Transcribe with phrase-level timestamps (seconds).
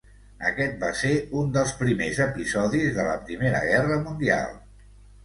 [0.51, 4.57] Aquest va ser un dels primers episodis de la Primera Guerra Mundial.